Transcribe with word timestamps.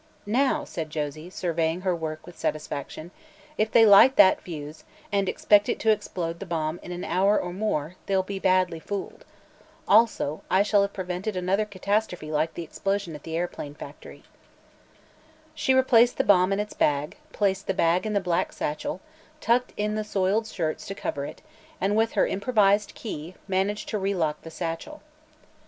"Now," 0.25 0.65
said 0.65 0.89
Josie, 0.89 1.29
surveying 1.29 1.81
her 1.81 1.95
work 1.95 2.25
with 2.25 2.35
satisfaction, 2.35 3.11
"if 3.55 3.69
they 3.69 3.85
light 3.85 4.15
that 4.15 4.41
fuse, 4.41 4.83
and 5.11 5.29
expect 5.29 5.69
it 5.69 5.79
to 5.81 5.91
explode 5.91 6.39
the 6.39 6.45
bomb 6.47 6.79
in 6.81 6.91
an 6.91 7.03
hour 7.03 7.39
or 7.39 7.53
more, 7.53 7.97
they'll 8.07 8.23
be 8.23 8.39
badly 8.39 8.79
fooled. 8.79 9.25
Also, 9.87 10.41
I 10.49 10.63
shall 10.63 10.81
have 10.81 10.91
prevented 10.91 11.35
another 11.37 11.65
catastrophe 11.65 12.31
like 12.31 12.55
the 12.55 12.63
explosion 12.63 13.13
at 13.13 13.21
the 13.21 13.37
airplane 13.37 13.75
factory." 13.75 14.23
She 15.53 15.75
replaced 15.75 16.17
the 16.17 16.23
bomb 16.23 16.51
in 16.51 16.59
its 16.59 16.73
bag, 16.73 17.17
placed 17.31 17.67
the 17.67 17.73
bag 17.75 18.03
in 18.03 18.13
the 18.13 18.19
black 18.19 18.51
satchel, 18.53 19.01
tucked 19.39 19.71
in 19.77 19.93
the 19.93 20.03
soiled 20.03 20.47
shirts 20.47 20.87
to 20.87 20.95
cover 20.95 21.25
it 21.27 21.43
and 21.79 21.95
with 21.95 22.13
her 22.13 22.25
improvised 22.25 22.95
key 22.95 23.35
managed 23.47 23.87
to 23.89 23.99
relock 23.99 24.41
the 24.41 24.49
satchel. 24.49 25.03